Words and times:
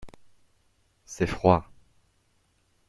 c'est 1.05 1.27
froid. 1.27 1.69